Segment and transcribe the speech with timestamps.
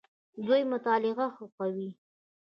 [0.45, 1.89] دوی مطالعه خوښوي.